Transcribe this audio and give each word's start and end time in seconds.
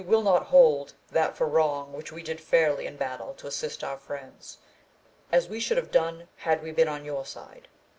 will 0.07 0.23
not 0.23 0.47
hold 0.47 0.93
that 1.11 1.37
for 1.37 1.45
wrong 1.47 1.93
which 1.93 2.11
we 2.11 2.23
did 2.23 2.41
fairly 2.41 2.87
in 2.87 2.97
battle 2.97 3.35
to 3.35 3.45
assist 3.45 3.83
our 3.83 3.99
friends, 3.99 4.57
as 5.31 5.47
we 5.47 5.59
should 5.59 5.77
have 5.77 5.91
done 5.91 6.27
had 6.37 6.63
we 6.63 6.71
been 6.71 6.87
on 6.89 7.05
your 7.05 7.23
side. 7.23 7.67